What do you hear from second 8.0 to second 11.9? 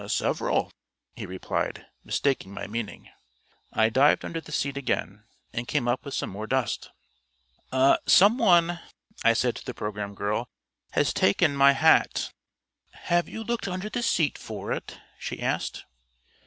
"Some one," I said to the programme girl, "has taken my